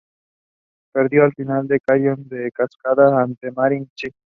Perdió 0.91 1.25
la 1.25 1.31
final 1.31 1.67
del 1.67 1.79
Challenger 1.87 2.17
de 2.25 2.51
Casablanca 2.51 3.21
ante 3.21 3.51
Marin 3.51 3.87
Čilić. 3.93 4.15